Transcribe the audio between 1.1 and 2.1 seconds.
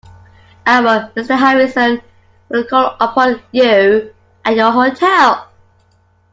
Mr Howison